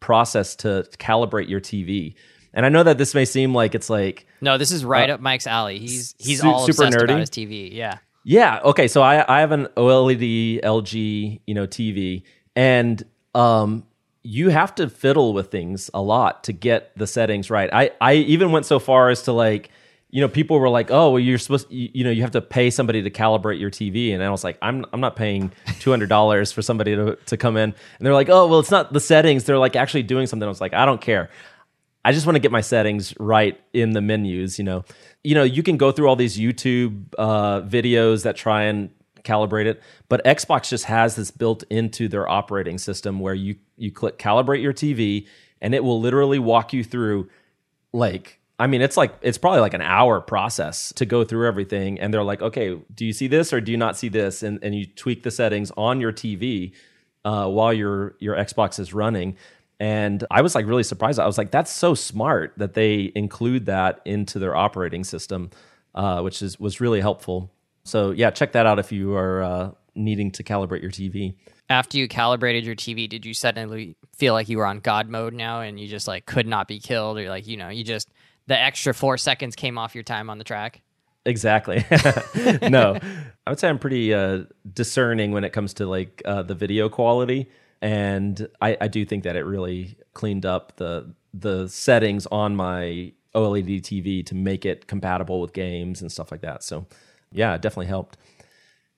[0.00, 2.14] process to calibrate your TV.
[2.54, 5.14] And I know that this may seem like it's like no, this is right uh,
[5.14, 5.78] up Mike's alley.
[5.78, 7.72] He's he's su- all super nerdy about his TV.
[7.72, 8.60] Yeah, yeah.
[8.64, 12.22] Okay, so I I have an OLED LG you know TV,
[12.56, 13.02] and
[13.34, 13.84] um
[14.22, 17.70] you have to fiddle with things a lot to get the settings right.
[17.72, 19.70] I I even went so far as to like
[20.10, 22.40] you know, people were like, "Oh, well, you're supposed, you, you, know, you have to
[22.40, 25.90] pay somebody to calibrate your TV," and I was like, "I'm, I'm not paying two
[25.90, 28.92] hundred dollars for somebody to to come in." And they're like, "Oh, well, it's not
[28.92, 31.30] the settings; they're like actually doing something." I was like, "I don't care.
[32.04, 34.84] I just want to get my settings right in the menus." You know,
[35.22, 38.90] you know, you can go through all these YouTube uh, videos that try and
[39.24, 43.92] calibrate it, but Xbox just has this built into their operating system where you you
[43.92, 45.26] click calibrate your TV,
[45.60, 47.28] and it will literally walk you through
[47.92, 52.00] like I mean, it's like it's probably like an hour process to go through everything.
[52.00, 54.42] And they're like, okay, do you see this or do you not see this?
[54.42, 56.72] And and you tweak the settings on your TV
[57.24, 59.36] uh, while your your Xbox is running.
[59.80, 61.20] And I was like really surprised.
[61.20, 65.50] I was like, that's so smart that they include that into their operating system,
[65.94, 67.52] uh, which is was really helpful.
[67.84, 71.34] So yeah, check that out if you are uh, needing to calibrate your TV.
[71.70, 75.34] After you calibrated your TV, did you suddenly feel like you were on God mode
[75.34, 78.08] now and you just like could not be killed, or like you know you just
[78.48, 80.82] the extra four seconds came off your time on the track?
[81.24, 81.84] Exactly.
[82.68, 82.98] no,
[83.46, 86.88] I would say I'm pretty uh, discerning when it comes to like uh, the video
[86.88, 92.56] quality, and I, I do think that it really cleaned up the the settings on
[92.56, 96.62] my OLED TV to make it compatible with games and stuff like that.
[96.62, 96.86] So,
[97.30, 98.16] yeah, it definitely helped.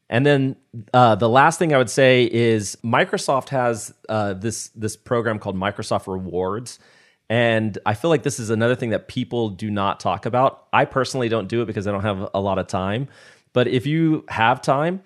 [0.09, 0.57] And then
[0.95, 5.57] uh, the last thing I would say is Microsoft has uh, this this program called
[5.57, 6.79] Microsoft Rewards,
[7.31, 10.67] and I feel like this is another thing that people do not talk about.
[10.73, 13.07] I personally don't do it because I don't have a lot of time.
[13.53, 15.01] But if you have time,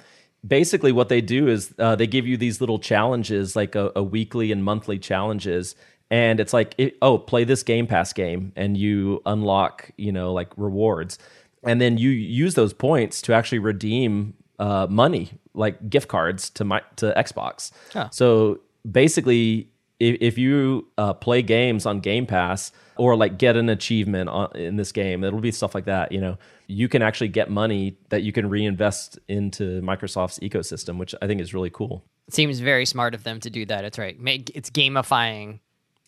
[0.46, 4.02] basically what they do is uh, they give you these little challenges, like a, a
[4.02, 5.76] weekly and monthly challenges.
[6.10, 10.32] And it's like, it, oh, play this Game Pass game, and you unlock, you know,
[10.32, 11.18] like rewards.
[11.62, 16.64] And then you use those points to actually redeem uh, money, like gift cards to
[16.64, 17.70] my to Xbox.
[17.92, 18.08] Huh.
[18.10, 18.60] So
[18.90, 19.68] basically,
[20.00, 24.54] if, if you uh, play games on Game Pass or like get an achievement on,
[24.57, 26.12] in this game, it'll be stuff like that.
[26.12, 31.14] You know, you can actually get money that you can reinvest into Microsoft's ecosystem, which
[31.22, 32.04] I think is really cool.
[32.28, 33.85] It seems very smart of them to do that.
[33.85, 34.18] It's right.
[34.18, 35.61] Make it's gamifying.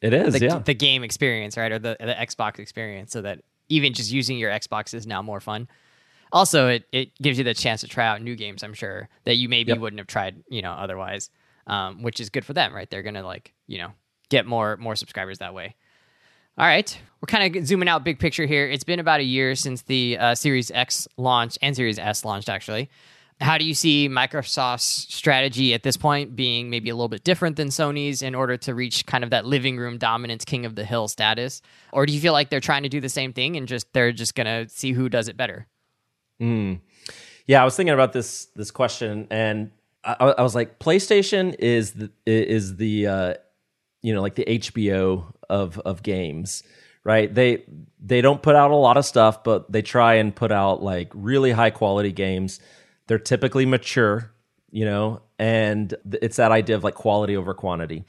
[0.02, 0.58] It is, the, yeah.
[0.58, 4.50] The game experience, right, or the the Xbox experience, so that even just using your
[4.50, 5.68] Xbox is now more fun.
[6.32, 8.62] Also, it, it gives you the chance to try out new games.
[8.62, 9.78] I'm sure that you maybe yep.
[9.78, 11.30] wouldn't have tried, you know, otherwise
[11.66, 12.88] um, which is good for them, right?
[12.90, 13.92] They're gonna like you know
[14.28, 15.74] get more more subscribers that way.
[16.58, 18.66] All right, we're kind of zooming out big picture here.
[18.66, 22.48] It's been about a year since the uh, Series X launched and Series S launched,
[22.48, 22.88] actually.
[23.38, 27.56] How do you see Microsoft's strategy at this point being maybe a little bit different
[27.56, 30.86] than Sony's in order to reach kind of that living room dominance, king of the
[30.86, 31.60] hill status?
[31.92, 34.12] Or do you feel like they're trying to do the same thing and just they're
[34.12, 35.66] just going to see who does it better?
[36.40, 36.80] Mm.
[37.46, 39.70] Yeah, I was thinking about this this question, and
[40.06, 43.34] I, I, was like, PlayStation is the is the uh,
[44.02, 46.62] you know like the HBO of of games,
[47.04, 47.32] right?
[47.32, 47.64] They
[48.00, 51.10] they don't put out a lot of stuff, but they try and put out like
[51.12, 52.60] really high quality games.
[53.08, 54.32] They're typically mature,
[54.70, 58.04] you know, and it's that idea of like quality over quantity.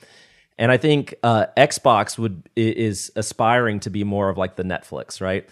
[0.60, 5.22] And I think uh, Xbox would is aspiring to be more of like the Netflix,
[5.22, 5.48] right?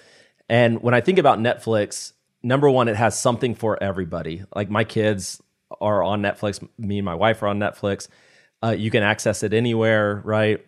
[0.50, 4.44] And when I think about Netflix, number one, it has something for everybody.
[4.56, 5.42] Like my kids
[5.82, 6.66] are on Netflix.
[6.78, 8.08] Me and my wife are on Netflix.
[8.64, 10.66] Uh, you can access it anywhere, right?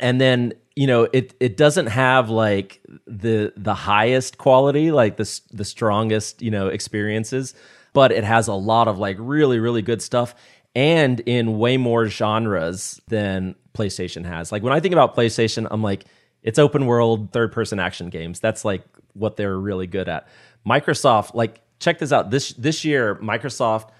[0.00, 5.40] And then you know it it doesn't have like the the highest quality, like the
[5.52, 7.54] the strongest you know experiences,
[7.92, 10.34] but it has a lot of like really really good stuff
[10.74, 14.52] and in way more genres than PlayStation has.
[14.52, 16.04] Like when I think about PlayStation, I'm like
[16.42, 18.38] it's open world third person action games.
[18.38, 20.28] That's like what they're really good at.
[20.66, 22.30] Microsoft, like check this out.
[22.30, 23.90] This this year, Microsoft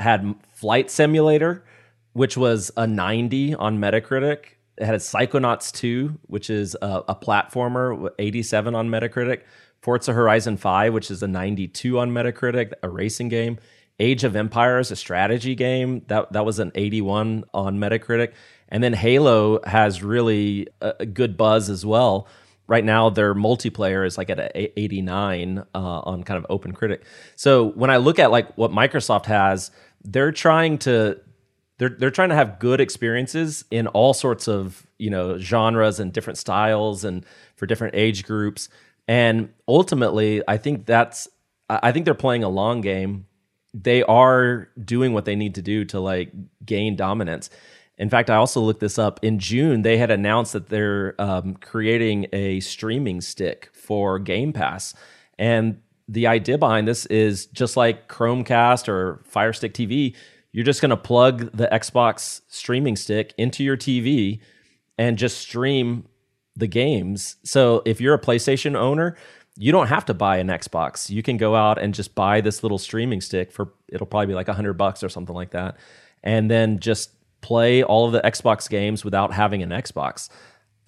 [0.00, 1.64] had Flight Simulator,
[2.12, 4.56] which was a 90 on Metacritic.
[4.76, 9.42] it had Psychonauts 2, which is a, a platformer, 87 on Metacritic.
[9.80, 13.58] Forza Horizon 5, which is a 92 on Metacritic, a racing game.
[13.98, 18.32] Age of Empires, a strategy game, that that was an 81 on Metacritic.
[18.70, 22.26] And then Halo has really a, a good buzz as well.
[22.66, 27.04] Right now, their multiplayer is like at a 89 uh, on kind of Open Critic.
[27.36, 29.70] So when I look at like what Microsoft has,
[30.04, 31.20] they're trying to
[31.78, 36.12] they're they're trying to have good experiences in all sorts of you know genres and
[36.12, 37.24] different styles and
[37.56, 38.68] for different age groups.
[39.08, 41.28] And ultimately, I think that's
[41.68, 43.26] I think they're playing a long game.
[43.72, 46.32] They are doing what they need to do to like
[46.64, 47.50] gain dominance.
[47.96, 49.20] In fact, I also looked this up.
[49.22, 54.94] In June, they had announced that they're um, creating a streaming stick for Game Pass.
[55.38, 55.80] And
[56.10, 60.16] the idea behind this is just like Chromecast or Fire Stick TV,
[60.50, 64.40] you're just going to plug the Xbox streaming stick into your TV
[64.98, 66.08] and just stream
[66.56, 67.36] the games.
[67.44, 69.16] So if you're a PlayStation owner,
[69.56, 71.10] you don't have to buy an Xbox.
[71.10, 74.34] You can go out and just buy this little streaming stick for it'll probably be
[74.34, 75.76] like a hundred bucks or something like that.
[76.24, 80.28] And then just play all of the Xbox games without having an Xbox.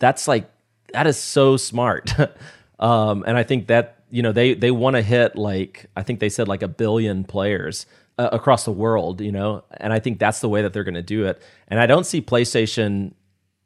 [0.01, 0.51] That's like
[0.93, 2.13] that is so smart.
[2.81, 6.21] um, and I think that you know they they want to hit like I think
[6.21, 7.87] they said like a billion players
[8.19, 9.23] uh, across the world.
[9.23, 11.43] You know, and I think that's the way that they're going to do it.
[11.67, 13.15] And I don't see PlayStation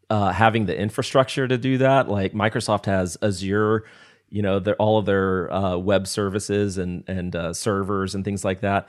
[0.09, 2.09] uh, having the infrastructure to do that.
[2.09, 3.85] Like Microsoft has Azure.
[4.30, 8.61] You know, all of their uh, web services and and uh, servers and things like
[8.61, 8.88] that.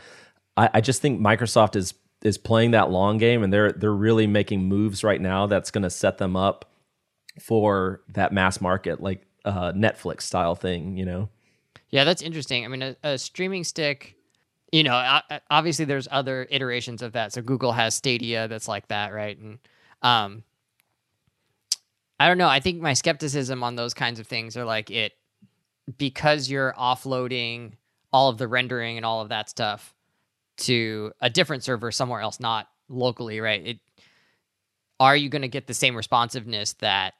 [0.55, 4.27] I, I just think Microsoft is is playing that long game, and they're they're really
[4.27, 6.71] making moves right now that's going to set them up
[7.39, 10.97] for that mass market, like uh, Netflix style thing.
[10.97, 11.29] You know.
[11.89, 12.65] Yeah, that's interesting.
[12.65, 14.15] I mean, a, a streaming stick.
[14.71, 15.19] You know,
[15.49, 17.31] obviously there's other iterations of that.
[17.31, 19.37] So Google has Stadia that's like that, right?
[19.37, 19.59] And
[20.01, 20.43] um,
[22.19, 22.49] I don't know.
[22.49, 25.13] I think my skepticism on those kinds of things are like it
[25.97, 27.73] because you're offloading
[28.11, 29.93] all of the rendering and all of that stuff
[30.57, 33.65] to a different server somewhere else, not locally, right?
[33.65, 33.79] It
[34.99, 37.13] are you going to get the same responsiveness that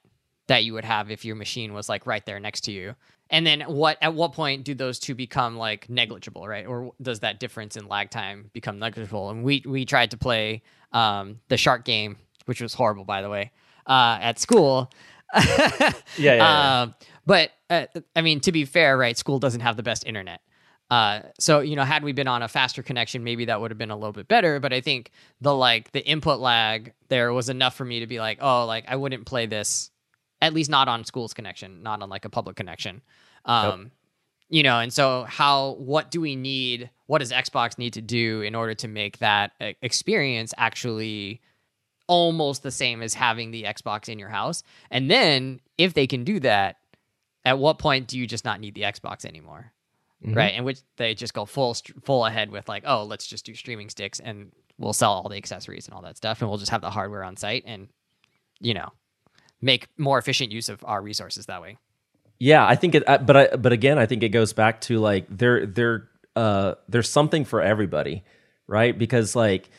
[0.48, 2.94] that you would have if your machine was like right there next to you?
[3.30, 6.66] And then what at what point do those two become like negligible, right?
[6.66, 9.30] Or does that difference in lag time become negligible?
[9.30, 10.62] And we we tried to play
[10.92, 13.52] um, the shark game, which was horrible, by the way,
[13.86, 14.90] uh, at school.
[15.36, 16.82] yeah, yeah, yeah.
[16.82, 16.94] Um,
[17.26, 17.86] but uh,
[18.16, 19.16] I mean, to be fair, right?
[19.16, 20.40] School doesn't have the best internet.
[20.90, 23.78] Uh, so you know, had we been on a faster connection, maybe that would have
[23.78, 24.58] been a little bit better.
[24.58, 25.10] But I think
[25.40, 28.84] the like the input lag there was enough for me to be like, oh, like
[28.88, 29.90] I wouldn't play this,
[30.40, 33.02] at least not on school's connection, not on like a public connection.
[33.44, 33.90] Um, yep.
[34.50, 35.72] You know, and so how?
[35.78, 36.90] What do we need?
[37.06, 41.40] What does Xbox need to do in order to make that experience actually
[42.06, 44.62] almost the same as having the Xbox in your house?
[44.90, 46.76] And then if they can do that,
[47.44, 49.72] at what point do you just not need the Xbox anymore?
[50.24, 50.36] mm-hmm.
[50.36, 50.52] right?
[50.54, 53.88] And which they just go full full ahead with like, oh, let's just do streaming
[53.88, 56.80] sticks and we'll sell all the accessories and all that stuff, and we'll just have
[56.80, 57.88] the hardware on site and
[58.60, 58.90] you know
[59.60, 61.78] make more efficient use of our resources that way.
[62.38, 65.26] Yeah, I think it, but I, but again, I think it goes back to like
[65.28, 68.22] there there uh there's something for everybody,
[68.66, 68.96] right?
[68.96, 69.70] Because like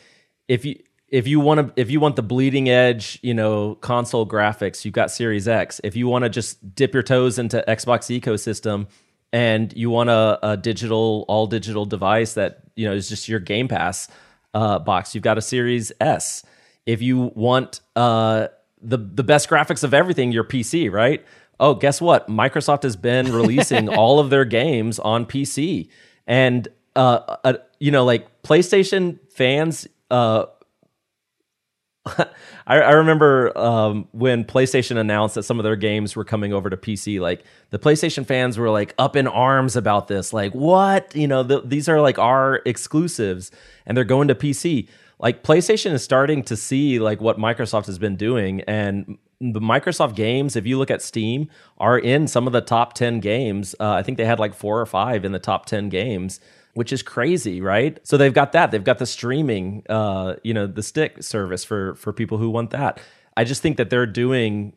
[0.48, 4.24] if you if you want to if you want the bleeding edge you know console
[4.24, 8.16] graphics you've got series x if you want to just dip your toes into xbox
[8.16, 8.86] ecosystem
[9.32, 13.40] and you want a, a digital, all digital device that you know is just your
[13.40, 14.08] Game Pass
[14.54, 16.44] uh, box, you've got a Series S.
[16.86, 18.48] If you want uh,
[18.82, 21.24] the the best graphics of everything, your PC, right?
[21.58, 22.28] Oh, guess what?
[22.28, 25.88] Microsoft has been releasing all of their games on PC,
[26.26, 30.46] and uh, uh, you know, like PlayStation fans uh,
[32.66, 36.70] I, I, remember um, when PlayStation announced that some of their games were coming over
[36.70, 37.20] to PC.
[37.20, 40.32] Like the PlayStation fans were like up in arms about this.
[40.32, 41.14] Like, what?
[41.14, 43.50] You know, the, these are like our exclusives,
[43.86, 44.88] and they're going to PC.
[45.20, 50.16] Like PlayStation is starting to see like what Microsoft has been doing, and the Microsoft
[50.16, 53.74] games, if you look at Steam, are in some of the top ten games.
[53.78, 56.40] Uh, I think they had like four or five in the top ten games
[56.74, 57.98] which is crazy, right?
[58.06, 58.70] So they've got that.
[58.70, 62.70] They've got the streaming, uh, you know, the stick service for for people who want
[62.70, 63.00] that.
[63.36, 64.74] I just think that they're doing,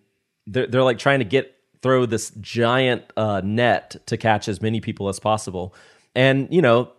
[0.47, 4.79] they're they're like trying to get throw this giant uh, net to catch as many
[4.79, 5.75] people as possible,
[6.15, 6.91] and you know,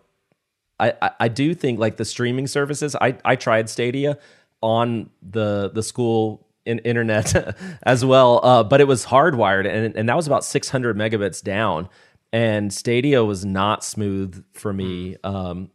[0.79, 2.95] I, I I do think like the streaming services.
[2.99, 4.17] I I tried Stadia
[4.61, 10.09] on the the school in internet as well, uh, but it was hardwired, and and
[10.09, 11.89] that was about 600 megabits down
[12.35, 15.15] and Stadia was not smooth for me.
[15.23, 15.35] Hmm.
[15.35, 15.69] Um,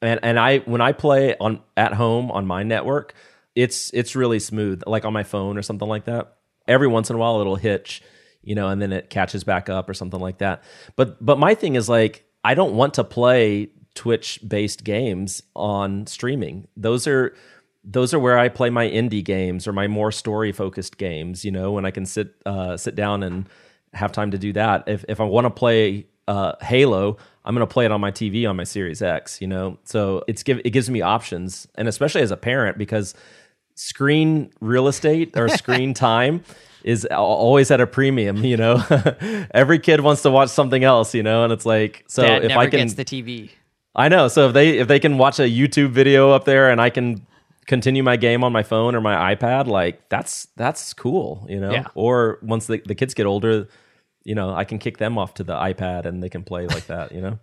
[0.00, 3.14] and and I when I play on at home on my network,
[3.54, 6.36] it's it's really smooth, like on my phone or something like that.
[6.68, 8.02] every once in a while it'll hitch,
[8.42, 10.64] you know, and then it catches back up or something like that.
[10.96, 16.06] But but my thing is like I don't want to play Twitch based games on
[16.06, 16.68] streaming.
[16.76, 17.34] Those are
[17.82, 21.44] those are where I play my indie games or my more story focused games.
[21.44, 23.48] You know, when I can sit uh, sit down and
[23.96, 24.84] have time to do that.
[24.86, 28.10] If if I want to play uh, Halo, I'm going to play it on my
[28.10, 29.40] TV on my Series X.
[29.40, 33.14] You know, so it's give it gives me options, and especially as a parent because
[33.74, 36.42] screen real estate or screen time
[36.84, 38.44] is always at a premium.
[38.44, 38.84] You know,
[39.52, 41.14] every kid wants to watch something else.
[41.14, 43.50] You know, and it's like so Dad if never I can gets the TV.
[43.96, 44.28] I know.
[44.28, 47.26] So if they if they can watch a YouTube video up there and I can
[47.66, 51.72] continue my game on my phone or my iPad, like that's that's cool, you know.
[51.72, 51.86] Yeah.
[51.94, 53.68] Or once the, the kids get older,
[54.22, 56.86] you know, I can kick them off to the iPad and they can play like
[56.86, 57.38] that, you know.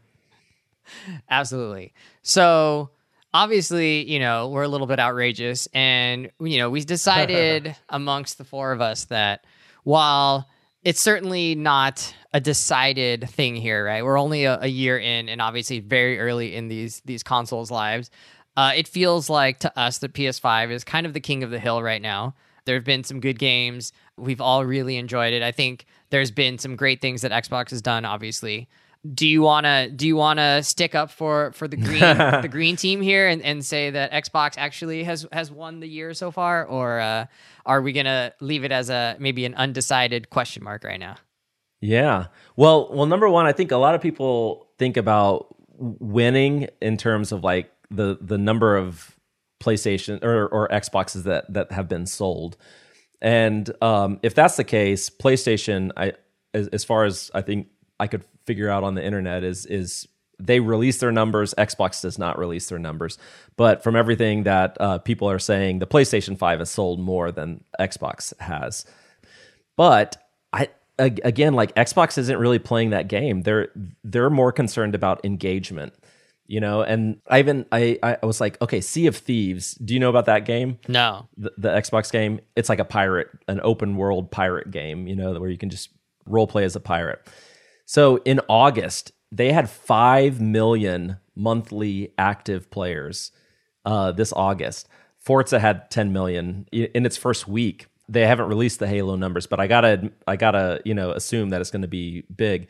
[1.29, 1.91] Absolutely.
[2.21, 2.91] So
[3.33, 8.43] obviously, you know, we're a little bit outrageous, and you know, we decided amongst the
[8.43, 9.43] four of us that
[9.83, 10.47] while
[10.83, 14.03] it's certainly not a decided thing here, right?
[14.03, 18.09] We're only a, a year in, and obviously very early in these these consoles' lives.
[18.55, 21.59] Uh, it feels like to us that PS5 is kind of the king of the
[21.59, 22.35] hill right now.
[22.65, 23.91] There have been some good games.
[24.15, 25.41] We've all really enjoyed it.
[25.41, 28.05] I think there's been some great things that Xbox has done.
[28.05, 28.69] Obviously,
[29.11, 31.99] do you wanna do you wanna stick up for for the green
[32.41, 36.13] the green team here and, and say that Xbox actually has has won the year
[36.13, 37.25] so far, or uh,
[37.65, 41.15] are we gonna leave it as a maybe an undecided question mark right now?
[41.83, 42.27] Yeah.
[42.55, 47.33] Well, well, number one, I think a lot of people think about winning in terms
[47.33, 49.19] of like the the number of
[49.61, 52.55] PlayStation or, or Xboxes that that have been sold.
[53.21, 56.13] And um, if that's the case, PlayStation, I
[56.53, 57.67] as, as far as I think
[57.99, 60.07] I could figure out on the internet is is
[60.39, 61.53] they release their numbers.
[61.57, 63.17] Xbox does not release their numbers,
[63.57, 67.65] but from everything that uh, people are saying, the PlayStation Five has sold more than
[67.77, 68.85] Xbox has.
[69.75, 70.15] But
[70.53, 73.41] I again, like Xbox isn't really playing that game.
[73.41, 73.69] They're
[74.03, 75.93] they're more concerned about engagement
[76.47, 76.81] you know?
[76.81, 80.25] And i even i i was like okay sea of thieves do you know about
[80.25, 80.79] that game?
[80.87, 81.27] No.
[81.37, 85.39] the, the xbox game it's like a pirate an open world pirate game you know
[85.39, 85.89] where you can just
[86.25, 87.27] role play as a pirate.
[87.85, 93.31] So in august they had 5 million monthly active players
[93.85, 94.87] uh, this august.
[95.17, 99.59] Forza had 10 million in its first week they haven't released the halo numbers but
[99.59, 102.67] i gotta i gotta you know assume that it's going to be big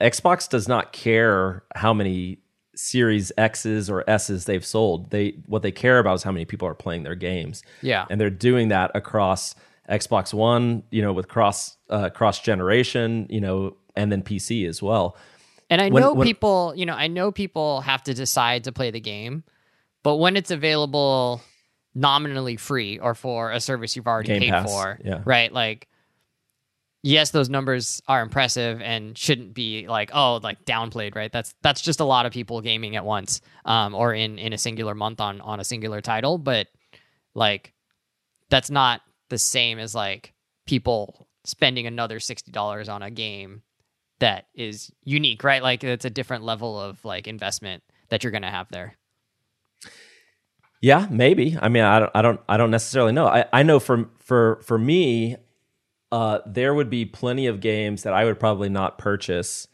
[0.00, 2.38] xbox does not care how many
[2.78, 5.10] Series X's or S's they've sold.
[5.10, 7.62] They what they care about is how many people are playing their games.
[7.80, 8.04] Yeah.
[8.10, 9.54] and they're doing that across
[9.88, 14.82] Xbox One, you know, with cross uh, cross generation, you know, and then PC as
[14.82, 15.16] well.
[15.70, 18.72] And I When- know when- people, you know, I know people have to decide to
[18.72, 19.42] play the game,
[20.02, 21.40] but when it's available
[21.96, 25.22] nominally free or for a service you've already Game paid Pass, for, yeah.
[25.24, 25.50] right?
[25.50, 25.88] Like,
[27.02, 31.32] yes, those numbers are impressive and shouldn't be like, oh, like downplayed, right?
[31.32, 34.58] That's that's just a lot of people gaming at once, um, or in in a
[34.58, 36.68] singular month on on a singular title, but
[37.34, 37.72] like,
[38.50, 40.34] that's not the same as like
[40.66, 43.62] people spending another sixty dollars on a game
[44.18, 45.62] that is unique, right?
[45.62, 48.96] Like it's a different level of like investment that you're gonna have there.
[50.80, 51.56] Yeah, maybe.
[51.60, 53.26] I mean, I don't, I don't, I don't necessarily know.
[53.26, 55.36] I, I know for for for me,
[56.12, 59.68] uh, there would be plenty of games that I would probably not purchase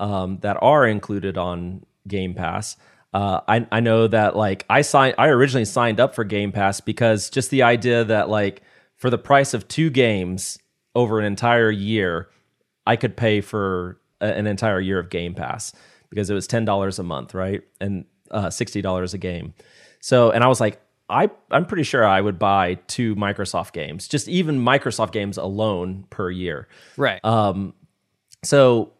[0.00, 2.76] um, that are included on Game Pass.
[3.14, 6.80] Uh, I I know that like I signed, I originally signed up for Game Pass
[6.80, 8.62] because just the idea that like
[8.96, 10.58] for the price of two games
[10.94, 12.28] over an entire year,
[12.86, 15.72] I could pay for a, an entire year of Game Pass
[16.10, 19.54] because it was ten dollars a month, right, and uh, sixty dollars a game.
[20.00, 24.08] So, and I was like, I I'm pretty sure I would buy two Microsoft games,
[24.08, 26.68] just even Microsoft games alone per year.
[26.96, 27.24] Right.
[27.24, 27.74] Um,
[28.44, 28.92] so,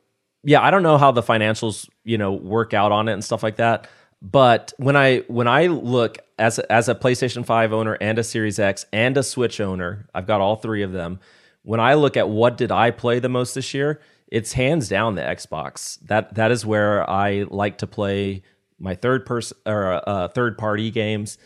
[0.42, 3.42] yeah, I don't know how the financials you know work out on it and stuff
[3.42, 3.88] like that.
[4.20, 8.24] But when I when I look as a, as a PlayStation Five owner and a
[8.24, 11.20] Series X and a Switch owner, I've got all three of them.
[11.62, 15.14] When I look at what did I play the most this year, it's hands down
[15.14, 15.98] the Xbox.
[16.06, 18.42] That that is where I like to play
[18.78, 21.38] my third person or uh, third party games,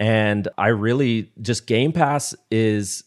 [0.00, 3.04] and I really just Game Pass is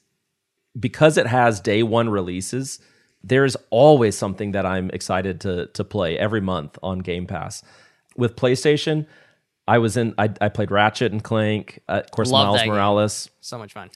[0.80, 2.80] because it has day one releases,
[3.24, 7.64] there's always something that I'm excited to to play every month on Game Pass.
[8.18, 9.06] With PlayStation,
[9.68, 12.66] I was in I, I played Ratchet and Clank, uh, of course Love Miles that
[12.66, 12.74] game.
[12.74, 13.30] Morales.
[13.42, 13.90] so much fun.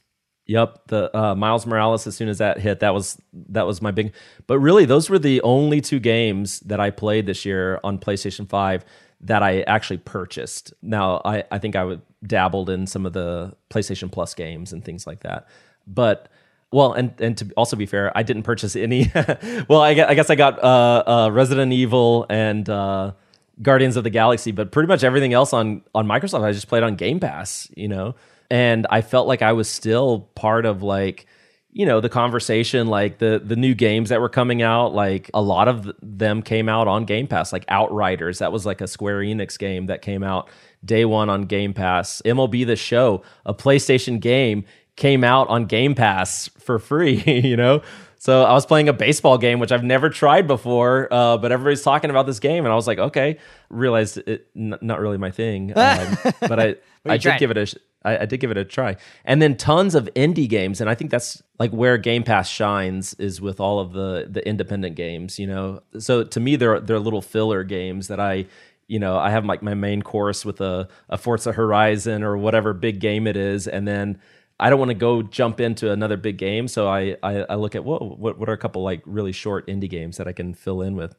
[0.47, 2.05] Yep, the uh, Miles Morales.
[2.05, 4.13] As soon as that hit, that was that was my big.
[4.45, 8.47] But really, those were the only two games that I played this year on PlayStation
[8.47, 8.85] Five
[9.21, 10.73] that I actually purchased.
[10.81, 14.83] Now, I I think I would dabbled in some of the PlayStation Plus games and
[14.83, 15.47] things like that.
[15.87, 16.29] But
[16.71, 19.11] Well, and and to also be fair, I didn't purchase any.
[19.69, 23.13] well, I guess, I guess I got uh, uh, Resident Evil and uh,
[23.61, 26.83] Guardians of the Galaxy, but pretty much everything else on on Microsoft, I just played
[26.83, 27.69] on Game Pass.
[27.75, 28.15] You know,
[28.49, 31.27] and I felt like I was still part of like
[31.75, 35.41] you know the conversation like the the new games that were coming out like a
[35.41, 38.39] lot of them came out on game pass like outriders.
[38.39, 40.49] That was like a square enix game that came out
[40.85, 42.21] day one on game pass.
[42.23, 44.63] Mlb the show a playstation game
[44.95, 47.81] came out on game pass for free you know?
[48.19, 51.83] So i was playing a baseball game which i've never tried before uh, but everybody's
[51.83, 53.37] talking about this game and i was like okay.
[53.69, 57.75] Realized it n- not really my thing um, but i i did give it a
[58.05, 58.95] I, I, did give it a try.
[59.25, 63.13] And then tons of indie games, and I think that's like where Game Pass shines
[63.15, 65.39] is with all of the the independent games.
[65.39, 68.45] You know, so to me, they're they're little filler games that I.
[68.87, 72.71] You know, I have like my main course with a, a Forza Horizon or whatever
[72.71, 74.19] big game it is, and then
[74.59, 76.67] I don't want to go jump into another big game.
[76.67, 79.89] So I, I, I look at what what are a couple like really short indie
[79.89, 81.15] games that I can fill in with.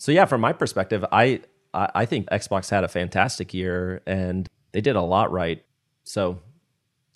[0.00, 4.80] So yeah, from my perspective, I I think Xbox had a fantastic year and they
[4.80, 5.64] did a lot right.
[6.06, 6.38] So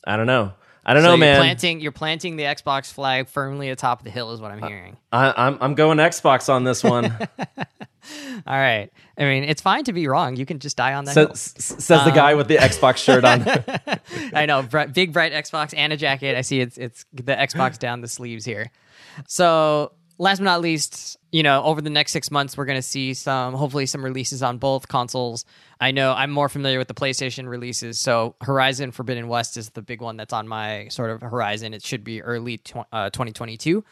[0.04, 0.52] I don't know.
[0.84, 1.36] I don't so know, you're man.
[1.36, 4.96] Planting, you're planting the Xbox flag firmly atop the hill, is what I'm hearing.
[5.12, 7.04] I, am I'm, I'm going Xbox on this one.
[8.46, 8.90] All right.
[9.18, 10.36] I mean, it's fine to be wrong.
[10.36, 11.14] You can just die on that.
[11.14, 13.44] So, s- says um, the guy with the Xbox shirt on.
[14.34, 14.62] I know,
[14.92, 16.34] big bright Xbox and a jacket.
[16.34, 18.70] I see it's it's the Xbox down the sleeves here.
[19.28, 22.82] So last but not least, you know, over the next six months, we're going to
[22.82, 25.46] see some, hopefully, some releases on both consoles.
[25.80, 29.80] I know I'm more familiar with the PlayStation releases, so Horizon Forbidden West is the
[29.80, 31.72] big one that's on my sort of horizon.
[31.72, 33.82] It should be early tw- uh, 2022.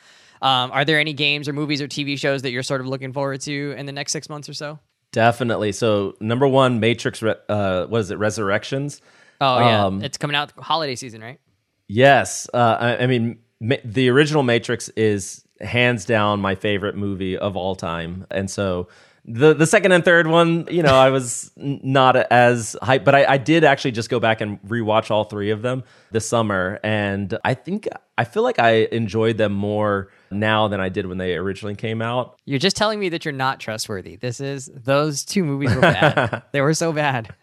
[0.42, 3.14] Um, are there any games or movies or TV shows that you're sort of looking
[3.14, 4.78] forward to in the next six months or so?
[5.12, 5.72] Definitely.
[5.72, 9.00] So, number one, Matrix, uh, what is it, Resurrections?
[9.40, 9.86] Oh, yeah.
[9.86, 11.40] Um, it's coming out holiday season, right?
[11.88, 12.46] Yes.
[12.52, 17.56] Uh, I, I mean, ma- the original Matrix is hands down my favorite movie of
[17.56, 18.26] all time.
[18.30, 18.88] And so
[19.30, 23.32] the the second and third one, you know, I was not as hyped, but I,
[23.32, 27.36] I did actually just go back and rewatch all three of them this summer, and
[27.44, 31.36] I think I feel like I enjoyed them more now than I did when they
[31.36, 32.38] originally came out.
[32.46, 34.16] You're just telling me that you're not trustworthy.
[34.16, 36.42] This is those two movies were bad.
[36.52, 37.34] they were so bad.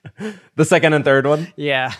[0.55, 1.53] The second and third one.
[1.55, 1.93] Yeah.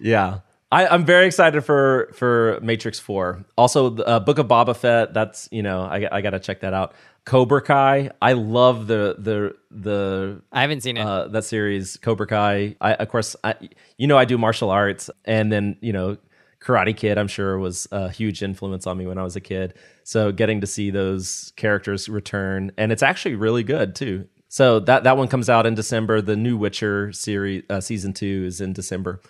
[0.00, 0.40] Yeah.
[0.70, 3.44] I, am very excited for for Matrix Four.
[3.56, 5.14] Also, the uh, Book of Boba Fett.
[5.14, 6.94] That's you know I, I got to check that out.
[7.24, 8.10] Cobra Kai.
[8.20, 10.42] I love the the the.
[10.52, 11.06] I haven't seen it.
[11.06, 12.76] Uh, that series, Cobra Kai.
[12.80, 13.54] I of course, I,
[13.96, 16.18] you know, I do martial arts, and then you know,
[16.60, 17.16] Karate Kid.
[17.16, 19.74] I'm sure was a huge influence on me when I was a kid.
[20.04, 24.26] So getting to see those characters return, and it's actually really good too.
[24.48, 26.20] So that that one comes out in December.
[26.20, 29.20] The new Witcher series uh, season two is in December.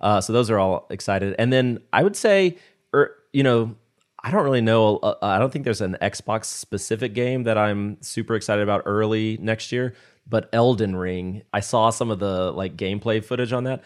[0.00, 1.34] Uh, so those are all excited.
[1.38, 2.58] And then I would say,
[2.94, 3.74] er, you know,
[4.22, 4.98] I don't really know.
[4.98, 9.38] Uh, I don't think there's an Xbox specific game that I'm super excited about early
[9.40, 9.94] next year.
[10.28, 13.82] But Elden Ring, I saw some of the like gameplay footage on that.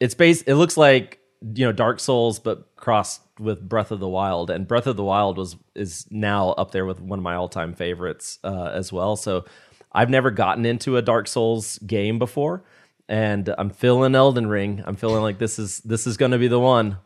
[0.00, 0.48] It's based.
[0.48, 1.20] It looks like
[1.54, 4.50] you know Dark Souls, but crossed with Breath of the Wild.
[4.50, 7.48] And Breath of the Wild was is now up there with one of my all
[7.48, 9.14] time favorites uh, as well.
[9.16, 9.44] So
[9.92, 12.64] I've never gotten into a Dark Souls game before
[13.08, 14.82] and I'm feeling Elden Ring.
[14.86, 16.98] I'm feeling like this is this is going to be the one.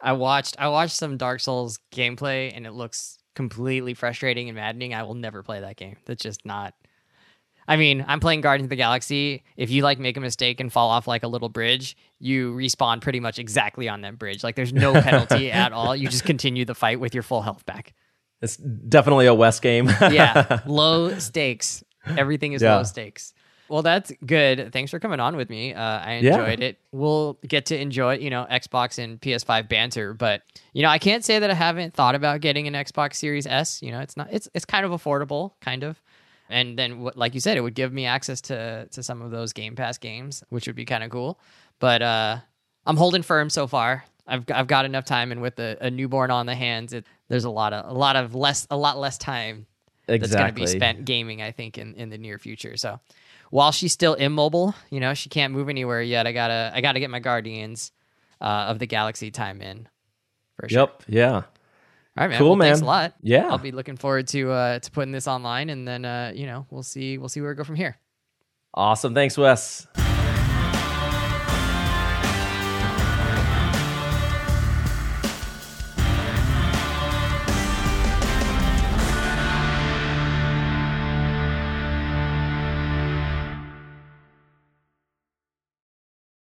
[0.00, 4.94] I watched I watched some Dark Souls gameplay and it looks completely frustrating and maddening.
[4.94, 5.96] I will never play that game.
[6.04, 6.74] That's just not
[7.66, 9.42] I mean, I'm playing Guardians of the Galaxy.
[9.56, 13.00] If you like make a mistake and fall off like a little bridge, you respawn
[13.00, 14.44] pretty much exactly on that bridge.
[14.44, 15.96] Like there's no penalty at all.
[15.96, 17.94] You just continue the fight with your full health back.
[18.42, 19.88] It's definitely a West game.
[20.00, 21.82] yeah, low stakes.
[22.06, 22.76] Everything is yeah.
[22.76, 23.32] low stakes.
[23.68, 24.72] Well, that's good.
[24.72, 25.72] Thanks for coming on with me.
[25.72, 26.66] Uh, I enjoyed yeah.
[26.66, 26.78] it.
[26.92, 30.42] We'll get to enjoy, you know, Xbox and PS5 banter, but
[30.72, 33.82] you know, I can't say that I haven't thought about getting an Xbox Series S.
[33.82, 34.28] You know, it's not.
[34.30, 36.00] It's it's kind of affordable, kind of.
[36.50, 39.52] And then, like you said, it would give me access to to some of those
[39.52, 41.40] Game Pass games, which would be kind of cool.
[41.80, 42.38] But uh,
[42.86, 44.04] I'm holding firm so far.
[44.26, 47.44] I've I've got enough time, and with a, a newborn on the hands, it, there's
[47.44, 49.66] a lot of a lot of less a lot less time
[50.06, 50.18] exactly.
[50.18, 51.40] that's going to be spent gaming.
[51.42, 52.76] I think in in the near future.
[52.76, 53.00] So
[53.54, 56.26] while she's still immobile, you know, she can't move anywhere yet.
[56.26, 57.92] I gotta I gotta get my Guardians
[58.40, 59.88] uh, of the Galaxy time in.
[60.56, 60.80] For sure.
[60.80, 61.02] Yep.
[61.06, 61.34] Yeah.
[61.34, 61.44] All
[62.16, 62.38] right, man.
[62.38, 62.66] Cool, well, man.
[62.70, 63.14] Thanks a lot.
[63.22, 63.46] Yeah.
[63.46, 66.66] I'll be looking forward to uh, to putting this online, and then uh, you know
[66.68, 67.96] we'll see we'll see where we go from here.
[68.74, 69.14] Awesome.
[69.14, 69.86] Thanks, Wes.